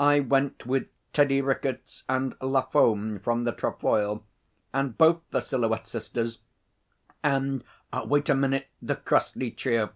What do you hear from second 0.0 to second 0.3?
I